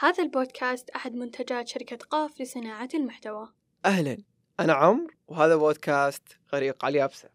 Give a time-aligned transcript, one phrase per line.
[0.00, 3.48] هذا البودكاست أحد منتجات شركة قاف لصناعة المحتوى.
[3.84, 4.18] أهلا.
[4.60, 7.28] أنا عمرو وهذا بودكاست غريق على اليابسة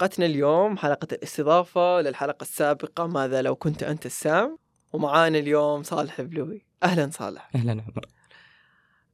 [0.00, 4.58] حلقتنا اليوم حلقة الاستضافة للحلقة السابقة ماذا لو كنت أنت السام؟
[4.92, 6.66] ومعانا اليوم صالح بلوي.
[6.82, 7.50] أهلا صالح.
[7.54, 8.06] أهلا عمر.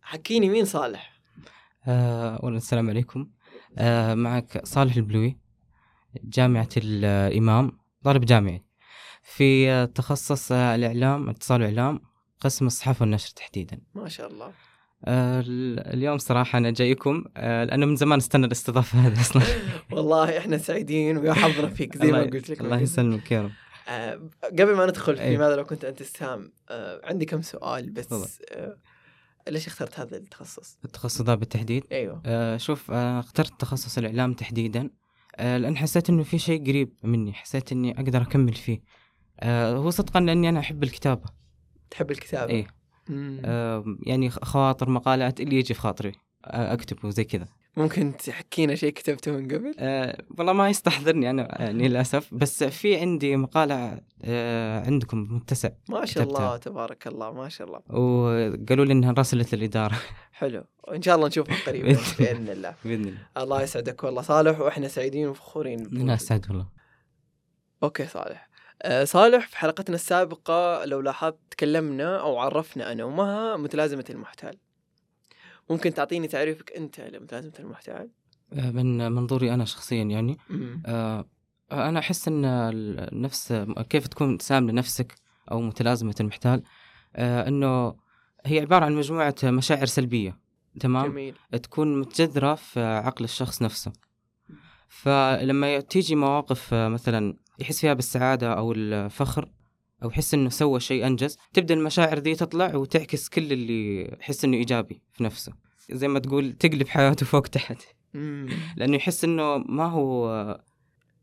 [0.03, 1.21] حكيني مين صالح؟
[1.87, 3.31] آه، اولا السلام عليكم.
[3.79, 5.39] آه، معك صالح البلوي
[6.25, 8.65] جامعة الإمام طالب جامعي.
[9.23, 12.01] في آه، تخصص آه، الإعلام اتصال وإعلام
[12.41, 13.81] قسم الصحافة والنشر تحديدا.
[13.95, 14.53] ما شاء الله.
[15.09, 19.43] آه، ال- اليوم صراحة أنا جايكم آه، لأنه من زمان استنى الاستضافة هذه أصلا.
[19.93, 23.51] والله إحنا سعيدين ويا حظنا فيك زي ما قلت لك الله يسلمك يا رب.
[23.89, 25.37] آه، قبل ما ندخل في أي.
[25.37, 26.03] ماذا لو كنت أنت
[26.71, 28.09] آه، عندي كم سؤال بس
[29.49, 32.57] ليش اخترت هذا التخصص؟ التخصص ذا بالتحديد؟ أيوه.
[32.57, 34.91] شوف اخترت تخصص الإعلام تحديدا
[35.39, 38.81] لأن حسيت إنه في شيء قريب مني حسيت إني أقدر أكمل فيه.
[39.45, 41.25] هو صدقا لأني أنا أحب الكتابة.
[41.91, 42.67] تحب الكتابة؟ إيه.
[44.07, 46.13] يعني خواطر مقالات اللي يجي في خاطري.
[46.45, 47.47] آه، اكتب وزي كذا.
[47.77, 52.35] ممكن تحكينا شيء كتبته من قبل؟ أه والله ما يستحضرني أنا يعني للأسف.
[52.35, 56.39] بس في عندي مقالة أه عندكم متسع ما شاء كتبتها.
[56.47, 57.81] الله تبارك الله ما شاء الله.
[58.01, 59.97] وقالوا لي إنها رسلت للإدارة.
[60.33, 60.65] حلو.
[60.89, 62.75] وإن شاء الله نشوفها قريبا بإذن الله.
[62.85, 63.19] بإذن الله.
[63.37, 64.23] الله يسعدك والله.
[64.23, 66.01] صالح وإحنا سعيدين وفخورين.
[66.01, 66.67] أنا اسعد والله.
[67.83, 68.46] أوكي صالح.
[69.05, 74.59] صالح في حلقتنا السابقة لو لاحظت تكلمنا أو عرفنا أنا ومها متلازمة المحتال.
[75.71, 78.11] ممكن تعطيني تعريفك أنت لمتلازمة المحتال؟
[78.53, 80.39] أه من منظوري أنا شخصيا يعني.
[80.51, 80.83] مم.
[80.87, 81.25] أه
[81.73, 85.15] أنا أحس إن النفس كيف تكون سام لنفسك
[85.51, 86.63] أو متلازمة المحتال؟
[87.17, 87.97] إنه
[88.45, 90.39] هي عبارة عن مجموعة مشاعر سلبية
[90.81, 91.35] تمام؟ جميل.
[91.63, 93.93] تكون متجذرة في عقل الشخص نفسه.
[94.89, 99.49] فلما تيجي مواقف آه، مثلا يحس فيها بالسعادة أو الفخر
[100.03, 101.39] أو يحس إنه سوى شيء أنجز.
[101.53, 105.53] تبدأ المشاعر دي تطلع وتعكس كل اللي يحس إنه إيجابي في نفسه.
[105.91, 107.83] زي ما تقول تقلب حياته فوق تحت.
[108.77, 110.29] لأنه يحس إنه ما هو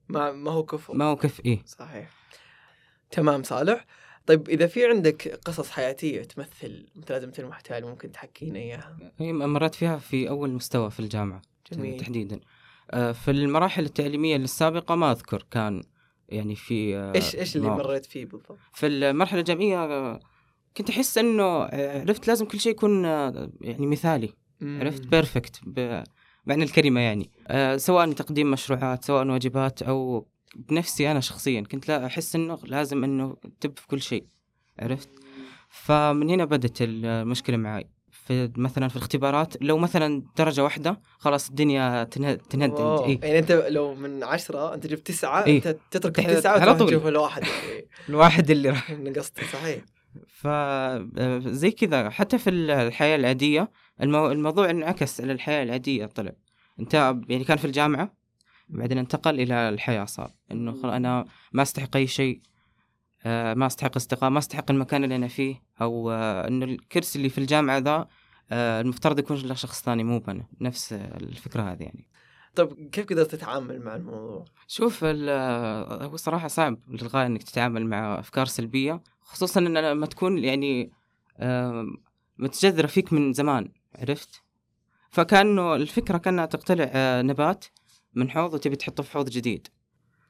[0.10, 0.94] ما ما هو كفو.
[0.94, 1.64] ما هو كيف إيه.
[1.66, 2.10] صحيح.
[3.12, 3.86] تمام صالح.
[4.26, 9.98] طيب إذا في عندك قصص حياتية تمثل متلازمة المحتال ممكن تحكينا إياها؟ هي مريت فيها
[9.98, 11.42] في أول مستوى في الجامعة
[11.72, 12.00] جميل.
[12.00, 12.40] تحديدا.
[12.92, 15.84] آه، في المراحل التعليمية السابقة ما أذكر كان
[16.34, 17.70] يعني في إيش إيش اللي.
[17.70, 20.20] مريت فيه بالضبط؟ في المرحلة الجامعية آه،
[20.78, 24.80] كنت أحس إنه آه، عرفت لازم كل شيء يكون آه، يعني مثالي مم.
[24.82, 31.62] عرفت perfect بمعنى الكلمة يعني آه، سواء تقديم مشروعات سواء واجبات أو بنفسي أنا شخصيا
[31.62, 34.26] كنت لا أحس إنه لازم إنه top في كل شيء
[34.80, 35.10] عرفت
[35.70, 37.90] فمن هنا بدت المشكلة معي
[38.26, 43.06] في مثلا في الاختبارات لو مثلا درجة واحدة خلاص الدنيا تنه- تنهد wow.
[43.06, 45.58] إيه؟ يعني أنت لو من عشرة أنت جبت تسعة إيه.
[45.58, 46.88] أنت تترك التسعة على وتروح طول.
[46.88, 47.88] تشوف الواحد إيه.
[48.10, 49.82] الواحد اللي راح نقصت صحيح
[50.28, 54.32] ف آه، زي كذا حتى في الحياة العادية المو...
[54.32, 56.32] الموضوع انعكس على الحياة العادية طلع
[56.80, 56.94] أنت
[57.30, 58.14] يعني كان في الجامعة
[58.70, 60.90] بعدين انتقل إلى الحياة صار إنه خل...
[60.90, 62.42] أنا ما أستحق أي شيء
[63.26, 67.38] ما أستحق استقامة ما أستحق المكان اللي أنا فيه أو آه، إنه الكرسي اللي في
[67.38, 68.08] الجامعة ذا
[68.52, 72.08] آه، المفترض يكون لشخص ثاني مو أنا نفس الفكرة هذه يعني.
[72.56, 78.46] طيب كيف قدرت تتعامل مع الموضوع؟ شوف هو صراحة صعب للغاية إنك تتعامل مع أفكار
[78.46, 80.92] سلبية خصوصا إن لما تكون يعني
[81.40, 81.98] آم،
[82.38, 84.42] متجذرة فيك من زمان عرفت؟
[85.10, 87.66] فكأنه الفكرة كأنها تقتلع آه، نبات
[88.14, 89.68] من حوض وتبي تحطه في حوض جديد.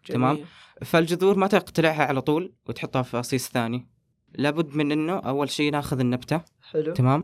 [0.05, 0.35] تمام.
[0.35, 0.47] جميل.
[0.81, 3.87] فالجذور ما تقتلعها على طول وتحطها في قصيص ثاني.
[4.35, 6.41] لابد من إنه أول شيء ناخذ النبتة.
[6.71, 6.93] حلو.
[6.93, 7.23] تمام؟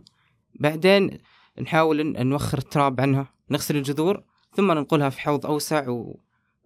[0.59, 1.17] بعدين
[1.61, 3.33] نحاول ان نوخر التراب عنها.
[3.49, 4.23] نغسل الجذور
[4.55, 5.85] ثم ننقلها في حوض أوسع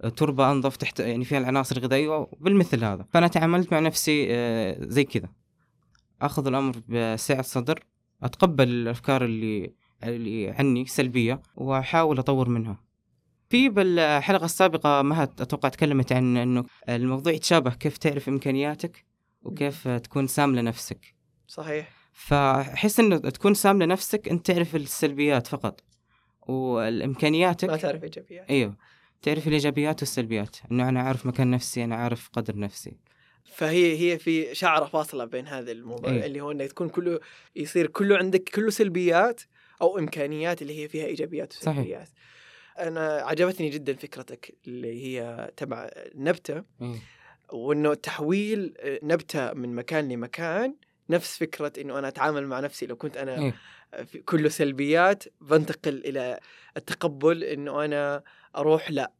[0.03, 3.05] وتربة أنظف تحت يعني فيها العناصر الغذائية بالمثل هذا.
[3.13, 5.29] فأنا تعاملت مع نفسي آه، زي كذا.
[6.21, 7.83] آخذ الأمر بسعة صدر
[8.23, 9.73] أتقبل الأفكار اللي
[10.03, 12.83] اللي عني سلبية وأحاول أطور منها.
[13.53, 19.05] في بالحلقة السابقة مها أتوقع تكلمت عن إنه الموضوع يتشابه كيف تعرف إمكانياتك
[19.41, 21.15] وكيف تكون سام لنفسك.
[21.47, 21.89] صحيح.
[22.13, 25.81] فأحس إنه تكون سام لنفسك أنت تعرف السلبيات فقط
[26.49, 28.49] ما والامكانياتك تعرف إيجابيات.
[28.49, 28.77] إيوه
[29.21, 32.97] تعرف الإيجابيات والسلبيات إنه أنا عارف مكان نفسي أنا عارف قدر نفسي.
[33.43, 36.25] فهي هي في شعرة فاصلة بين هذا الموضوع إيه.
[36.25, 37.19] اللي هو انك تكون كله
[37.55, 39.41] يصير كله عندك كله سلبيات
[39.81, 42.05] أو إمكانيات اللي هي فيها إيجابيات صحيح.
[42.79, 46.63] أنا عجبتني جدا فكرتك اللي هي تبع نبتة.
[47.51, 50.75] وإنه تحويل آه، نبتة من مكان لمكان
[51.09, 53.53] نفس فكرة إنه أنا أتعامل مع نفسي لو كنت أنا إيه.
[54.03, 56.39] في كله سلبيات بنتقل إلى
[56.77, 58.23] التقبل إنه أنا
[58.55, 59.11] أروح لا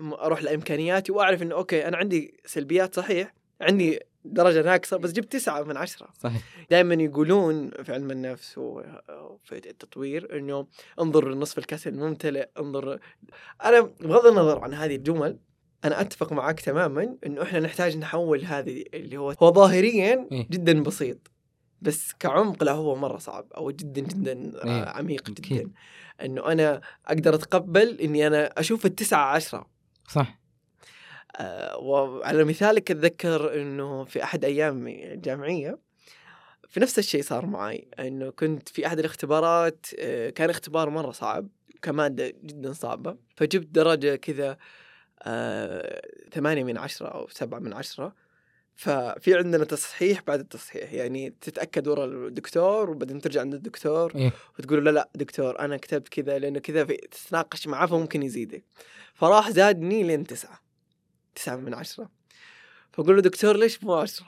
[0.00, 5.62] أروح لإمكانياتي وأعرف إنه أوكي أنا عندي سلبيات صحيح عندي درجة ناقصة بس جبت تسعة
[5.62, 10.66] من عشرة صحيح دائما يقولون في علم النفس وفي التطوير إنه
[11.00, 12.98] انظر لنصف الكاس الممتلئ انظر
[13.64, 15.38] أنا بغض النظر عن هذه الجمل
[15.84, 20.46] أنا أتفق معك تماما إنه إحنا نحتاج نحول هذه اللي هو هو ظاهريا إيه.
[20.50, 21.30] جدا بسيط
[21.82, 24.70] بس كعمق لا هو مرة صعب أو جدا جدا إيه.
[24.70, 25.58] آه، عميق أكيد.
[25.58, 25.70] جدا
[26.22, 29.66] إنه أنا أقدر أتقبل إني أنا أشوف التسعة عشرة
[30.08, 30.39] صح
[31.78, 35.78] وعلى مثالك أتذكر إنه في أحد ايامي الجامعيه
[36.70, 41.48] في نفس الشيء صار معي إنه كنت في أحد الاختبارات آه، كان اختبار مرة صعب
[41.82, 44.56] كمادة جدا صعبة فجبت درجة كذا
[45.22, 48.14] آه، ثمانية من عشرة أو سبعة من عشرة
[48.74, 54.32] ففي عندنا تصحيح بعد التصحيح يعني تتأكد ورا الدكتور وبعدين ترجع عند الدكتور إيه.
[54.58, 58.64] وتقول له لا دكتور أنا كتبت كذا لأنه كذا تتناقش معاه فممكن يزيدك
[59.14, 60.69] فراح زادني لين تسعة
[61.40, 62.08] تسعة من عشرة.
[62.92, 64.26] فأقول له دكتور ليش مو عشرة؟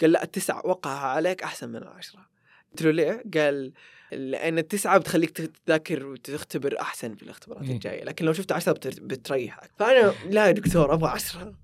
[0.00, 2.26] قال لا التسعة وقع عليك أحسن من العشرة.
[2.70, 3.72] قلت له ليه؟ قال
[4.12, 5.30] لأن التسعة بتخليك
[5.66, 7.72] تذاكر وتختبر أحسن في الاختبارات إيه.
[7.74, 9.70] الجاية لكن لو شفت عشرة بتر- بتريحك.
[9.78, 11.54] فأنا لا يا دكتور أبغى عشرة.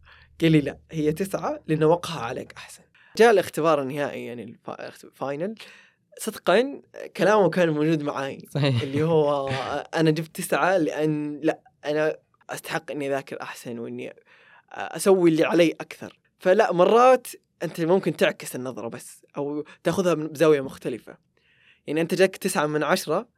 [0.41, 2.83] قال لي لا هي تسعة لأنه وقعها عليك أحسن.
[3.17, 5.55] جاء الاختبار النهائي يعني ال fi- ال final
[6.19, 6.83] صدقا
[7.17, 8.83] كلامه كان موجود معي صحيح.
[8.83, 9.49] اللي هو
[9.95, 12.17] أنا جبت تسعة لأن لا أنا
[12.51, 14.15] أستحق إني أذاكر أحسن وإني
[14.71, 16.19] أسوي اللي علي أكثر.
[16.39, 17.27] فلا مرات
[17.63, 21.19] أنت ممكن تعكس النظرة بس أو تأخذها من بزاوية مختلفة.
[21.87, 23.29] يعني أنت جاك تسعة من عشرة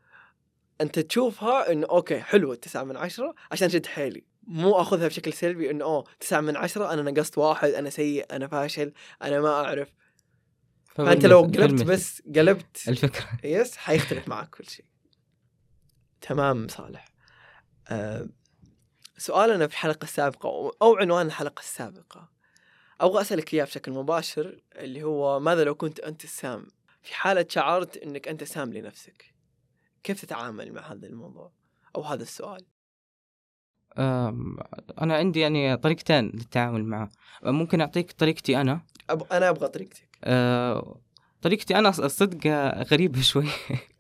[0.81, 4.25] أنت تشوفها إنه okay حلوة تسعة من عشرة عشان شد حيلي.
[4.43, 8.49] مو أخذها بشكل سلبي إنه أوه تسعة من عشرة أنا نقصت واحد أنا سيء أنا
[8.49, 8.93] فاشل
[9.23, 9.93] أنا ما أعرف.
[10.95, 11.83] فأنت لو قلبت.
[11.83, 13.29] بس قلبت الفكرة.
[13.45, 14.85] يس حيختلف معك كل شيء.
[16.21, 17.05] تمام صالح.
[17.89, 18.29] أه
[19.19, 22.29] سؤالنا في الحلقة السابقة أو عنوان الحلقة السابقة.
[23.01, 26.67] أبغى أسألك إياه بشكل مباشر اللي هو ماذا لو كنت أنت السام؟
[27.03, 29.35] في حالة شعرت أنك أنت سام لنفسك
[30.03, 31.53] كيف تتعامل مع هذا الموضوع؟
[31.97, 32.65] أو هذا السؤال.
[33.99, 37.11] أنا عندي يعني طريقتين للتعامل معه.
[37.43, 38.81] ممكن أعطيك طريقتي أنا؟
[39.11, 39.33] أب...
[39.33, 40.09] أنا أبغى طريقتك.
[40.25, 41.01] أه،
[41.43, 42.47] طريقتي أنا الصدق
[42.93, 43.49] غريبة شوي.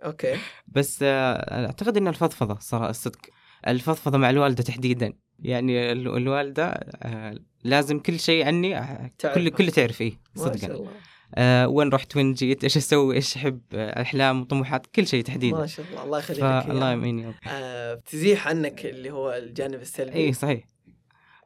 [0.04, 0.38] okay.
[0.66, 3.20] بس آه، أعتقد إن الفضفضة صراحة الصدق.
[3.66, 5.12] الفضفضة مع الوالدة تحديدا.
[5.38, 7.34] يعني ال- الوالدة آه،
[7.64, 9.10] لازم كل شيء عني آه،.
[9.34, 10.90] كل كل تعرف إيه ما شاء صدقا الله.
[11.34, 15.56] آه، وين رحت وين جيت إيش أسوي إيش أحب آه، أحلام وطموحات كل شيء تحديدا.
[15.58, 16.04] ما شاء الله.
[16.04, 16.92] الله يخليك إياه.
[16.92, 20.14] يمين يوم آه تزيح عنك اللي هو الجانب السلبي.
[20.16, 20.64] إي صحيح.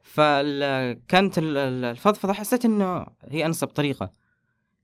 [0.03, 4.13] فكانت الفضفضة حسيت إنه هي أنسب طريقة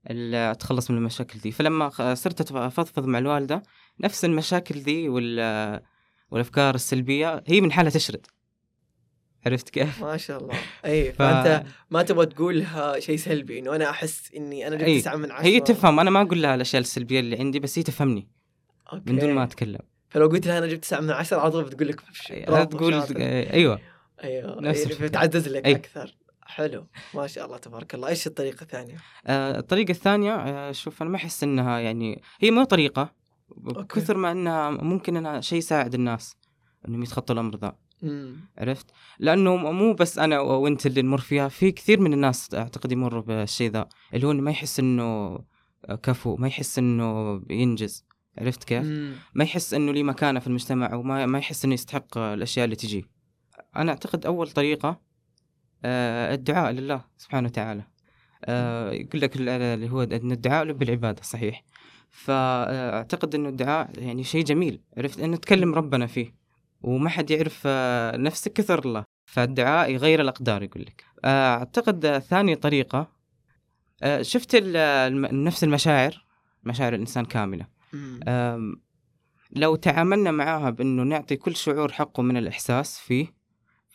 [0.10, 1.52] ال- أتخلص من المشاكل دي.
[1.52, 3.64] فلما صرت أفضفض مع الوالدة
[4.00, 5.80] نفس المشاكل دي وال
[6.31, 8.28] والأفكار السلبية هي من حالة تشرد
[9.46, 10.56] عرفت كيف؟ ما شاء الله
[10.86, 11.16] اي ف...
[11.16, 15.31] فأنت ما تبغى تقولها شيء سلبي إنه أنا أحس إني أنا جبت أي، تسعة من
[15.31, 18.28] عشرة هي تفهم أنا ما أقول لها الأشياء السلبية اللي عندي بس هي تفهمني
[18.94, 19.12] okay.
[19.12, 21.88] من دون ما أتكلم فلو قلت لها أنا جبت تسعة من عشرة على طول بتقول
[21.88, 22.02] لك
[23.02, 23.18] تقول.
[23.18, 23.80] أيوه
[24.24, 24.90] أيوه نفس أيوة.
[24.92, 25.07] الفكرة.
[25.07, 25.76] بتعزز لك أي.
[25.76, 31.02] أكثر حلو ما شاء الله تبارك الله إيش الطريقة الثانية؟ آه، الطريقة الثانية آه، شوف
[31.02, 33.19] أنا ما أحس إنها يعني هي مو طريقة
[33.68, 34.00] okay.
[34.00, 36.36] كثر ما إنها ممكن إنها شيء يساعد الناس
[36.88, 37.76] إنهم يتخطوا الأمر ذا
[38.58, 38.86] عرفت؟
[39.20, 43.72] لأنه مو بس أنا وأنت اللي نمر فيها في كثير من الناس أعتقد يمروا بالشيء
[43.72, 45.40] ذا اللي هو ما يحس إنه
[46.04, 48.06] كفو ما يحس إنه بينجز
[48.38, 49.14] عرفت كيف؟ أمم.
[49.34, 53.06] ما يحس إنه ليه مكانة في المجتمع وما ما يحس إنه يستحق الأشياء اللي تجي
[53.76, 55.02] أنا أعتقد أول طريقة
[55.86, 57.84] آه، الدعاء لله سبحانه وتعالى
[58.46, 61.64] آه، يقول لك ال- اللي هو إن الدعاء لب العباده صحيح
[62.11, 64.81] فأعتقد إنه الدعاء يعني شيء جميل.
[64.97, 66.35] عرفت؟ إنه تكلم ربنا فيه
[66.81, 69.04] وما حد يعرف آه، نفسك كثر الله.
[69.25, 71.04] فالدعاء يغير الأقدار يقول لك.
[71.25, 73.11] آه، أعتقد ثاني طريقة
[74.04, 74.56] آه، شفت
[75.31, 76.25] نفس المشاعر
[76.63, 77.68] مشاعر الإنسان كاملة.
[79.51, 83.28] لو تعاملنا معاها بإنه نعطي كل شعور حقه من الإحساس فيه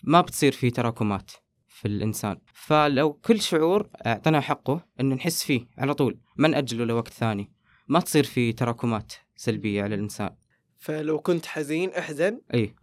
[0.03, 1.31] ما بتصير في تراكمات
[1.69, 2.37] في الإنسان.
[2.55, 7.54] فلو كل شعور اعطينا حقه إنه نحس فيه على طول ما ناجله لوقت ثاني.
[7.89, 10.31] ما تصير في تراكمات سلبية على الإنسان.
[10.77, 12.41] فلو كنت حزين احزن.
[12.55, 12.75] إي.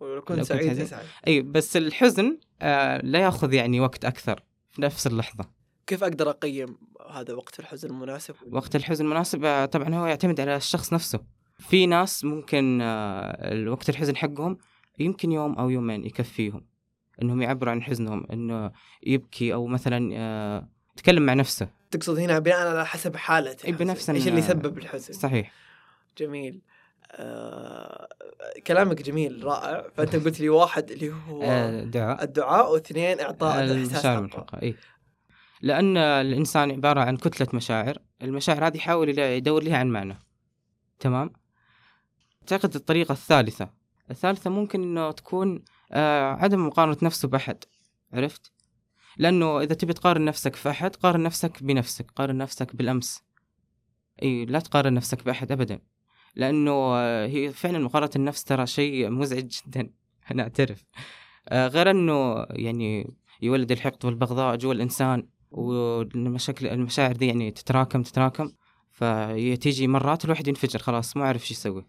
[0.00, 0.80] ولو كنت سعيد.
[0.80, 1.04] اسعد.
[1.26, 5.44] إي بس الحزن آه لا يأخذ يعني وقت أكثر في نفس اللحظة.
[5.86, 6.78] كيف أقدر أقيم
[7.10, 11.20] هذا وقت الحزن المناسب؟ وقت الحزن المناسب آه، طبعا هو يعتمد على الشخص نفسه.
[11.58, 14.58] في ناس ممكن آه، وقت الحزن حقهم
[14.98, 16.66] يمكن يوم أو يومين يكفيهم
[17.22, 20.68] إنهم يعبروا عن حزنهم إنه يبكي أو مثلا آه،
[21.00, 21.68] يتكلم مع نفسه.
[21.90, 25.14] تقصد هنا بناء على حسب حالته إي بنفس إيش ال- اللي يسبب الحزن.
[25.14, 25.52] صحيح.
[26.18, 26.60] جميل.
[27.12, 28.08] آه
[28.66, 29.86] كلامك جميل رائع.
[29.96, 34.24] فأنت قلت لي واحد اللي هو آه، دعاء الدعاء واثنين إعطاء الاحساس المشاعر أقوى.
[34.26, 34.74] المحققة إي.
[35.62, 37.98] لأن الإنسان عبارة عن كتلة مشاعر.
[38.22, 40.18] المشاعر هذه يحاول يدور لها عن معنى.
[40.98, 41.30] تمام؟
[42.42, 43.70] أعتقد الطريقة الثالثة.
[44.10, 47.64] الثالثة ممكن إنه تكون آه عدم مقارنة نفسه بأحد.
[48.12, 48.52] عرفت؟
[49.20, 53.22] لأنه إذا تبي تقارن نفسك في أحد قارن نفسك بنفسك قارن نفسك بالأمس.
[54.22, 55.80] أي لا تقارن نفسك بأحد أبدا.
[56.36, 59.90] لأنه هي فعلا مقارنة النفس ترى شيء مزعج جدا
[60.30, 60.84] أنا أعترف.
[61.48, 68.52] آه غير أنه يعني يولد الحقد والبغضاء جوا الإنسان والمشاكل المشاعر دي يعني تتراكم تتراكم.
[68.90, 71.86] فتيجي مرات الواحد ينفجر خلاص ما عارف شو يسوي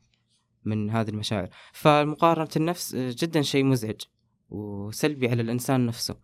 [0.66, 1.50] من هذه المشاعر.
[1.74, 4.02] فمقارنة النفس جدا شيء مزعج
[4.50, 6.16] وسلبي على الإنسان نفسه.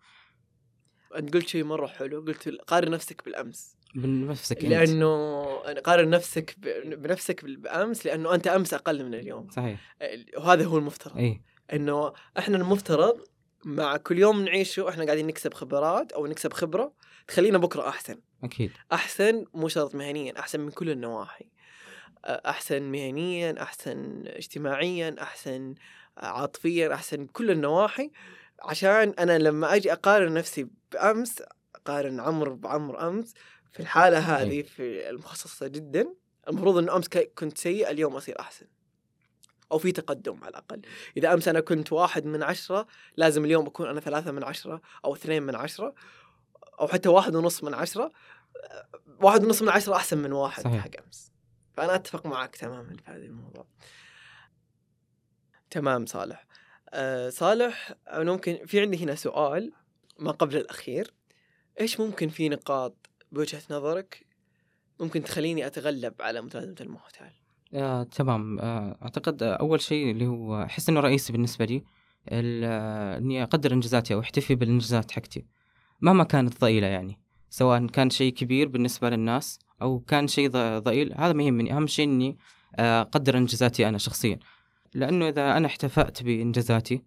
[1.16, 3.76] انت قلت شيء مرة حلو قلت قارن نفسك بالأمس.
[3.94, 4.68] بنفسك أنت.
[4.68, 9.50] لأنه قارن نفسك بنفسك بالأمس لأنه أنت أمس أقل من اليوم.
[9.50, 9.96] صحيح.
[10.36, 11.16] وهذا هو المفترض.
[11.16, 11.40] اي
[11.72, 13.24] إنه إحنا المفترض
[13.64, 16.92] مع كل يوم نعيشه إحنا قاعدين نكسب خبرات أو نكسب خبرة
[17.28, 18.20] تخلينا بكرة أحسن.
[18.44, 18.70] أكيد.
[18.92, 21.50] أحسن مو شرط مهنيا أحسن من كل النواحي.
[22.24, 25.74] أحسن مهنيا أحسن اجتماعيا أحسن
[26.16, 28.10] عاطفيا أحسن كل النواحي.
[28.62, 31.42] عشان أنا لما أجي أقارن نفسي بأمس
[31.74, 33.34] أقارن عمرو بعمرو أمس
[33.72, 34.62] في الحالة هذه.
[34.62, 36.14] في المخصصة جدا
[36.48, 38.66] المفروض إنه أمس كنت سيء اليوم أصير أحسن.
[39.72, 40.82] أو في تقدم على الأقل.
[41.16, 42.86] إذا أمس أنا كنت واحد من عشرة
[43.16, 45.94] لازم اليوم أكون أنا ثلاثة من عشرة أو اثنين من عشرة
[46.80, 48.12] أو حتى واحد ونص من عشرة.
[49.22, 50.84] واحد ونص من عشرة أحسن من واحد صحيح.
[50.84, 51.32] حق أمس.
[51.76, 53.66] فأنا أتفق معك تماما في هذا الموضوع.
[55.70, 56.46] تمام صالح.
[56.92, 59.72] أه صالح أنا ممكن في عندي هنا سؤال
[60.18, 61.14] ما قبل الأخير.
[61.80, 64.26] إيش ممكن في نقاط بوجهة نظرك
[65.00, 67.30] ممكن تخليني أتغلب على متلازمة المحتال؟
[67.74, 68.58] آه، تمام.
[68.58, 71.84] آه، أعتقد آه، أول شيء اللي هو أحس إنه رئيسي بالنسبة لي
[72.28, 75.44] آه، إني أقدر إنجازاتي أو أحتفي بالإنجازات حقتي
[76.00, 77.18] مهما كانت ضئيلة يعني.
[77.50, 81.72] سواء كان شيء كبير بالنسبة للناس أو كان شيء ضئيل هذا ما يهمني.
[81.72, 82.38] أهم شيء إني
[82.76, 84.38] آه، أقدر إنجازاتي أنا شخصيا.
[84.94, 87.02] لأنه إذا أنا احتفأت بإنجازاتي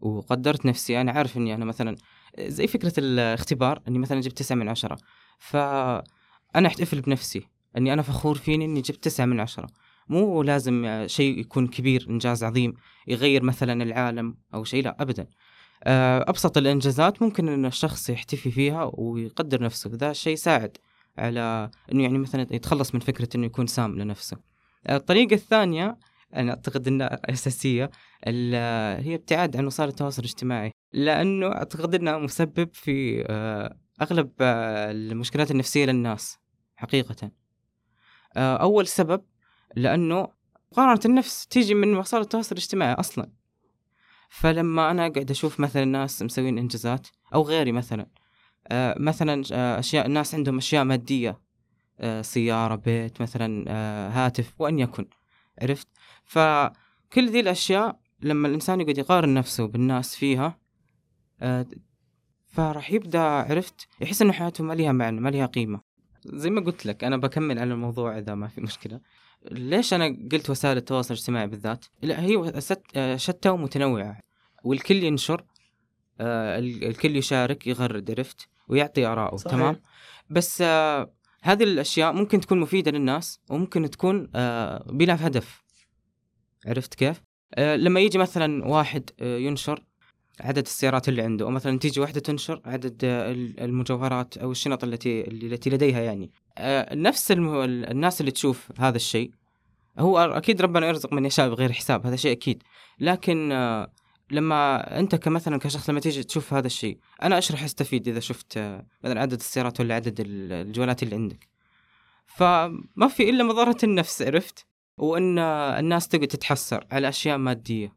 [0.00, 1.96] وقدرت نفسي أنا عارف إني أنا مثلا
[2.38, 4.98] زي فكرة الاختبار إني مثلا جبت تسعة من عشرة.
[5.38, 7.42] فانا أحتفل بنفسي
[7.76, 9.66] إني أنا فخور فيني إني جبت تسعة من عشرة.
[10.08, 12.74] مو لازم شيء يكون كبير إنجاز عظيم
[13.06, 15.26] يغير مثلا العالم أو شيء لا ابدا.
[15.84, 19.90] آه، أبسط الإنجازات ممكن إن الشخص يحتفي فيها ويقدر نفسه.
[19.94, 20.76] ذا شيء يساعد
[21.18, 24.36] على إنه يعني مثلا يتخلص من فكرة إنه يكون سام لنفسه.
[24.86, 25.96] آه، الطريقة الثانية
[26.34, 27.90] أنا أعتقد إنها أساسية
[28.24, 35.50] هي ابتعاد عن وسائل التواصل الاجتماعي لأنه أعتقد إنها مسبب في آه، أغلب آه، المشكلات
[35.50, 36.38] النفسية للناس
[36.76, 37.30] حقيقة.
[38.36, 39.24] آه، أول سبب
[39.76, 40.28] لأنه
[40.72, 43.30] مقارنة النفس تيجي من وسائل التواصل الاجتماعي أصلا.
[44.28, 48.06] فلما أنا اقعد أشوف مثلا ناس مسوين إنجازات أو غيري مثلا
[48.96, 49.42] مثلا
[49.78, 51.40] أشياء الناس عندهم أشياء مادية
[52.20, 53.64] سيارة بيت مثلا
[54.14, 55.08] هاتف وأن يكن
[55.62, 55.88] عرفت؟
[56.32, 60.58] فكل ذي الأشياء لما الإنسان يقعد يقارن نفسه بالناس فيها
[61.40, 61.66] آه،
[62.48, 65.80] فراح يبدأ عرفت؟ يحس إنه حياته ما لها معنى ما لها قيمة.
[66.26, 69.00] زي ما قلت لك أنا بكمل على الموضوع إذا ما في مشكلة.
[69.50, 72.52] ليش أنا قلت وسائل التواصل الاجتماعي بالذات؟ لا هي
[72.96, 74.20] آه، شتى ومتنوعة.
[74.64, 75.44] والكل ينشر
[76.20, 79.02] آه، ال- الكل يشارك يغرد عرفت؟ ويعطي
[79.36, 79.52] صحيح.
[79.56, 79.80] تمام؟
[80.30, 80.62] بس
[81.42, 84.26] هذه الأشياء ممكن تكون مفيدة للناس وممكن تكون
[84.86, 85.61] بلا هدف.
[86.66, 87.22] عرفت كيف؟
[87.54, 89.84] آه، لما يجي مثلا واحد آه، ينشر
[90.40, 94.84] عدد السيارات اللي عنده أو مثلا تيجي واحدة تنشر عدد آه، ال- المجوهرات أو الشنط
[94.84, 96.30] التي التي لديها يعني.
[96.58, 97.30] آه، نفس.
[97.32, 99.30] الناس اللي تشوف هذا الشيء
[99.98, 102.62] هو أكيد ربنا يرزق من يشاء بغير حساب هذا شيء أكيد.
[103.00, 103.92] لكن آه،
[104.30, 108.56] لما أنت كمثلا كشخص لما تيجي تشوف هذا الشيء أنا إيش راح أستفيد إذا شفت
[108.56, 111.48] آه، مثلا عدد السيارات ولا عدد ال- الجوالات اللي عندك.
[112.26, 117.92] فما في إلا مضره النفس عرفت؟ وإن آه، الناس تقعد تتحسر على أشياء مادية.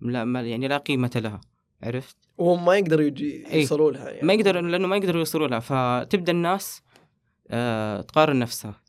[0.00, 1.40] لا ما يعني لا قيمة لها.
[1.82, 3.60] عرفت؟ وهم ما يقدروا يجي إيه.
[3.60, 4.26] يوصلوا لها يعني.
[4.26, 6.82] ما يقدر لأنه ما يقدروا يوصلوا لها فتبدأ الناس
[7.48, 8.80] آه تقارن نفسها.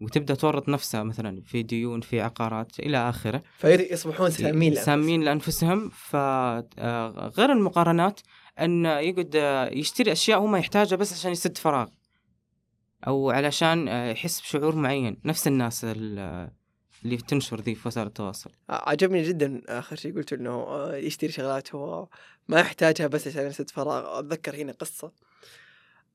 [0.00, 3.42] وتبدأ تورط نفسها مثلا في ديون في عقارات إلى آخره.
[3.58, 4.84] فيصبحون سامين لأنفسهم.
[4.84, 5.88] سامين لأنفسهم.
[5.88, 8.20] فغير المقارنات
[8.60, 11.88] أن يقعد آه، يشتري أشياء هو ما يحتاجها بس عشان يسد فراغ.
[13.06, 15.20] أو علشان آه، يحس بشعور معين.
[15.24, 16.50] نفس الناس ال-
[17.04, 18.50] اللي تنشر ذي في وسائل التواصل.
[18.70, 22.08] عجبني جدا آخر شيء قلت إنه آه، يشتري شغلات هو
[22.48, 24.18] ما يحتاجها بس عشان يسد فراغ.
[24.18, 25.12] أتذكر هنا قصة.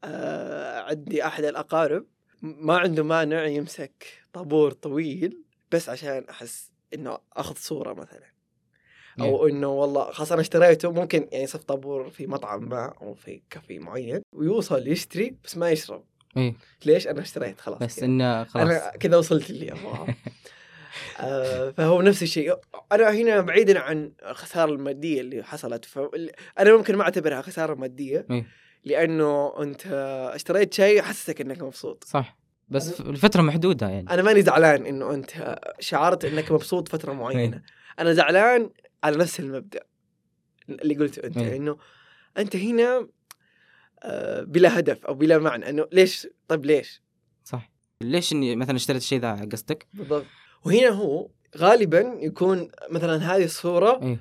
[0.04, 2.06] آه، عندي أحد الأقارب
[2.42, 8.36] ما عنده مانع يمسك طابور طويل بس عشان أحس إنه أخذ صورة مثلا.
[9.20, 13.42] أو إنه والله خلاص أنا اشتريته ممكن يعني يصف طابور في مطعم ما أو في
[13.50, 16.04] كافي معين ويوصل يشتري بس ما يشرب.
[16.38, 16.56] إيه.
[16.86, 18.04] ليش؟ أنا اشتريت خلاص بس.
[18.04, 18.66] إنه خلاص.
[18.66, 20.08] أنا كذا وصلت اللي أبغاه.
[21.20, 22.56] آه، فهو نفس الشيء.
[22.92, 25.86] أنا هنا بعيدا عن الخساره المادية اللي حصلت.
[26.60, 28.46] أنا ممكن ما أعتبرها خسارة مادية إيه.
[28.84, 29.82] لأنه أنت
[30.34, 32.04] اشتريت شيء حسسك إنك مبسوط.
[32.04, 32.38] صح.
[32.70, 34.10] بس الفترة محدودة يعني.
[34.10, 37.62] أنا ماني زعلان إنه أنت شعرت إنك مبسوط فترة معينة.
[38.00, 38.70] أنا زعلان
[39.04, 39.80] على نفس المبدأ
[40.70, 41.56] اللي قلته أنت إيه.
[41.56, 41.78] إنه
[42.38, 43.08] أنت هنا
[44.04, 47.02] آه، بلا هدف أو بلا معنى إنه ليش؟ طيب ليش؟
[47.44, 47.72] صح.
[48.02, 50.26] ليش إني مثلا اشتريت الشيء ذا قصدك؟ بالضبط.
[50.66, 54.20] وهنا هو غالبا يكون مثلا هذه الصورة إيه.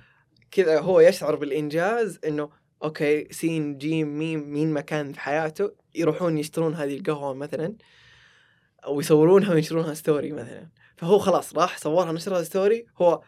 [0.50, 2.50] كذا هو يشعر بالإنجاز إنه
[2.82, 7.74] okay سين جيم ميم مين مكان في حياته يروحون يشترون هذه القهوة مثلا
[8.84, 10.68] أو يصورونها وينشرونها story مثلا.
[10.96, 13.22] فهو خلاص راح صورها نشرها story هو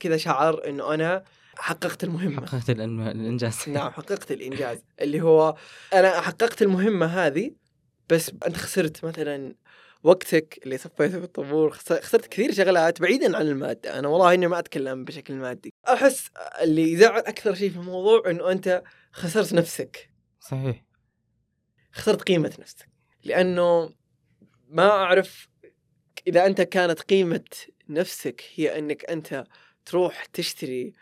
[0.00, 1.24] كذا شعر إنه أنا
[1.56, 2.46] حققت المهمة.
[2.46, 3.64] حققت الإنجاز.
[3.68, 4.78] نعم حققت الإنجاز.
[5.00, 5.54] اللي هو
[5.94, 7.52] أنا حققت المهمة هذه
[8.10, 9.54] بس أنت خسرت مثلا
[10.02, 13.98] وقتك اللي صفيته في الطابور خس- خسرت كثير شغلات بعيدا عن المادة.
[13.98, 15.72] أنا والله إني ما أتكلم بشكل مادي.
[15.88, 16.28] أحس
[16.60, 20.10] اللي يزعل أكثر شيء في الموضوع إنه أنت خسرت نفسك.
[20.40, 20.84] صحيح.
[21.92, 22.88] خسرت قيمة نفسك.
[23.24, 23.90] لأنه
[24.68, 25.48] ما أعرف
[26.26, 27.44] إذا أنت كانت قيمة
[27.88, 29.44] نفسك هي إنك أنت
[29.86, 30.92] تروح تشتري.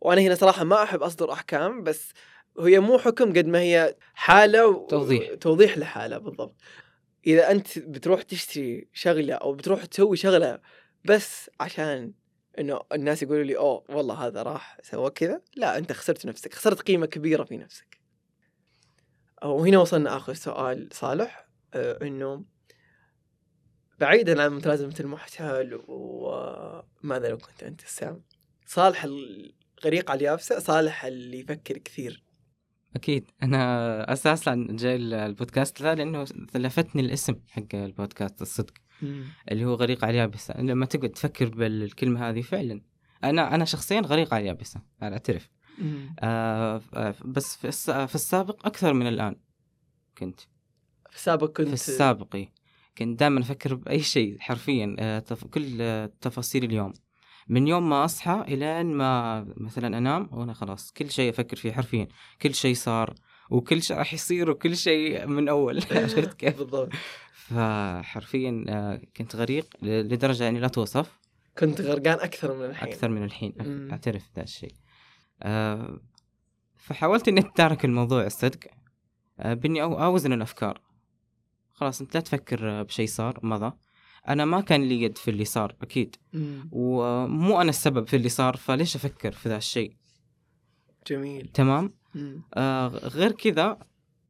[0.00, 2.12] وأنا هنا صراحة ما أحب أصدر أحكام بس
[2.60, 4.86] هي مو حكم قد ما هي حالة و...
[4.86, 5.34] توضيح.
[5.34, 6.56] توضيح لحالة بالضبط.
[7.26, 10.60] إذا أنت بتروح تشتري شغلة أو بتروح تسوي شغلة
[11.04, 12.12] بس عشان
[12.58, 15.40] إنه الناس يقولوا لي أوه والله هذا راح سوى كذا.
[15.56, 18.00] لا أنت خسرت نفسك خسرت قيمة كبيرة في نفسك.
[19.42, 22.44] وهنا وصلنا آخر سؤال صالح آه إنه
[23.98, 28.22] بعيدا عن متلازمة المحتال وماذا لو كنت أنت السام
[28.66, 32.29] صالح الغريق على اليابسه صالح اللي يفكر كثير.
[32.96, 33.30] أكيد.
[33.42, 36.24] أنا أساسا جاي ال- البودكاست ذا لأنه
[36.54, 38.74] لفتني الاسم حق البودكاست الصدق
[39.50, 40.60] اللي هو غريق على اليابسة.
[40.60, 42.80] لما تقعد تفكر بالكلمة هذه فعلا.
[43.24, 45.50] أنا أنا شخصيا غريق على اليابسة أنا أعترف.
[46.20, 49.36] آه آه، بس في, الس- في السابق أكثر من الآن
[50.18, 50.40] كنت.
[51.10, 52.52] في السابق كنت في السابق إيه.
[52.98, 55.44] كنت دائما أفكر بأي شيء حرفيا آه، تف...
[55.44, 56.92] كل آه، تفاصيل اليوم.
[57.50, 62.08] من يوم ما أصحى إلى ما مثلا أنام وأنا خلاص كل شيء أفكر فيه حرفيا.
[62.42, 63.14] كل شيء صار
[63.50, 65.76] وكل شيء راح يصير وكل شيء من أول.
[65.90, 66.88] عرفت كيف؟ بالضبط.
[67.32, 71.18] فحرفيا آه، كنت غريق لدرجة يعني لا توصف.
[71.58, 72.88] كنت غرقان أكثر من الحين.
[72.88, 73.54] أكثر من الحين.
[73.90, 74.74] أعترف ذا الشيء.
[75.42, 76.00] آه،
[76.76, 78.58] فحاولت إني أتدارك الموضوع الصدق.
[79.40, 80.80] آه، بإني أوزن الأفكار.
[81.72, 83.72] خلاص أنت لا تفكر بشيء صار مضى.
[84.28, 86.16] أنا ما كان لي يد في اللي صار أكيد.
[86.32, 86.68] مم.
[86.72, 89.96] ومو أنا السبب في اللي صار فليش أفكر في ذا الشيء؟
[91.06, 91.50] جميل.
[91.54, 92.42] تمام؟ مم.
[92.54, 93.78] آه غير كذا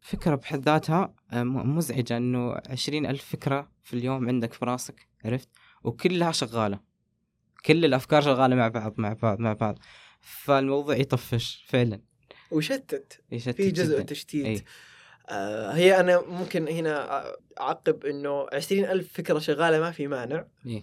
[0.00, 5.48] فكرة بحد ذاتها آه، مزعجة إنه عشرين ألف فكرة في اليوم عندك في راسك عرفت؟
[5.84, 6.80] وكلها شغالة.
[7.64, 9.78] كل الأفكار شغالة مع بعض مع بعض مع بعض.
[10.20, 12.00] فالموضوع يطفش فعلا.
[12.50, 14.02] وشتت يشتت في جزء جداً.
[14.02, 14.46] تشتيت.
[14.46, 14.64] أي.
[15.30, 17.24] آه هي أنا ممكن هنا
[17.60, 20.44] أعقب إنه عشرين ألف فكرة شغالة ما في مانع.
[20.66, 20.82] إيه.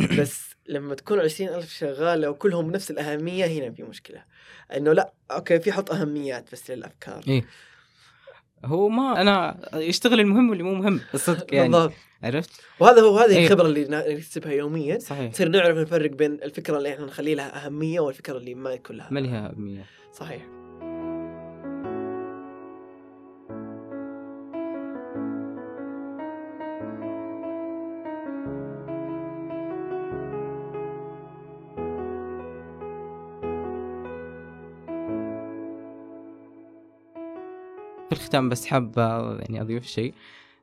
[0.20, 4.24] بس لما تكون عشرين ألف شغالة وكلهم نفس الأهمية هنا في مشكلة.
[4.76, 7.24] إنه لا أوكي في حط أهميات بس للأفكار.
[7.28, 7.44] إيه.
[8.64, 11.68] هو ما أنا يشتغل المهم واللي مو مهم الصدق يعني.
[11.68, 11.92] بالضبط.
[12.22, 12.50] عرفت؟
[12.80, 13.44] وهذا هو هذه إيه.
[13.46, 14.98] الخبرة اللي نكتسبها يوميا.
[14.98, 15.30] صحيح.
[15.30, 19.08] نصير نعرف نفرق بين الفكرة اللي إحنا نخلي لها أهمية والفكرة اللي ما يكون لها
[19.10, 19.86] ما لها أهمية.
[20.12, 20.61] صحيح.
[38.32, 38.98] الختام بس حاب
[39.40, 40.14] يعني أضيف شيء.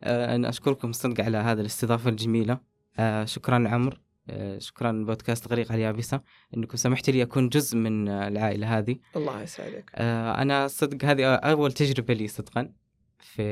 [0.04, 2.60] آه، أن أشكركم صدق على هذه الاستضافة الجميلة.
[3.00, 3.98] آه، شكرا عمرو.
[4.30, 6.22] آه، شكرا بودكاست غريق على اليابسة
[6.58, 8.96] أنكم سمحت لي أكون جزء من العائلة هذه.
[9.16, 9.92] الله يسعدك.
[9.96, 12.72] أنا صدق هذه أول تجربة لي صدقا
[13.20, 13.44] في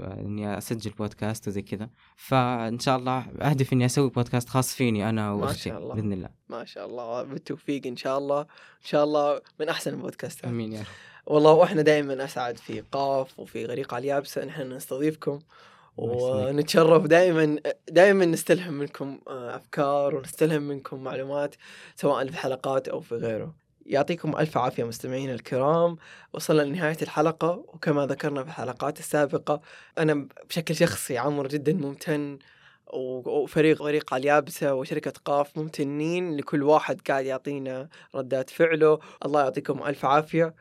[0.00, 1.90] إني أسجل بودكاست وزي كذا.
[2.16, 5.70] فإن شاء الله أهدف إني أسوي بودكاست خاص فيني أنا وأختي.
[5.70, 6.28] بإذن الله.
[6.48, 7.22] ما شاء الله.
[7.22, 8.40] بالتوفيق إن شاء الله.
[8.40, 10.44] إن شاء الله من أحسن البودكاستات.
[10.44, 10.86] آمين يا رب.
[11.26, 15.38] والله وإحنا دائما أسعد في قاف وفي غريق على اليابسة نحن نستضيفكم.
[15.96, 17.58] ونتشرف دائما
[17.88, 21.54] دائما نستلهم منكم آه، أفكار ونستلهم منكم معلومات
[21.96, 23.54] سواء في الحلقات أو في غيره.
[23.86, 25.96] يعطيكم ألف عافية مستمعينا الكرام،
[26.32, 29.60] وصلنا لنهاية الحلقة وكما ذكرنا في الحلقات السابقة
[29.98, 32.38] أنا بشكل شخصي عمرو جدا ممتن
[32.92, 39.82] وفريق فريق على اليابسة وشركة قاف ممتنين لكل واحد قاعد يعطينا ردات فعله، الله يعطيكم
[39.82, 40.54] ألف عافية.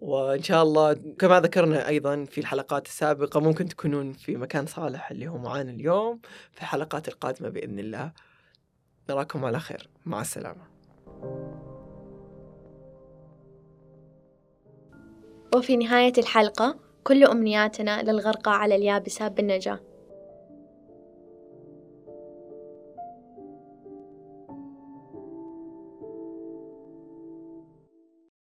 [0.00, 5.28] وإن شاء الله كما ذكرنا أيضا في الحلقات السابقة ممكن تكونون في مكان صالح اللي
[5.28, 6.20] هو معانا اليوم
[6.52, 8.12] في الحلقات القادمة بإذن الله.
[9.10, 9.88] نراكم على خير.
[10.06, 10.70] مع السلامة.
[15.54, 19.89] وفي نهاية الحلقة كل أمنياتنا للغرقى على اليابسة بالنجاة.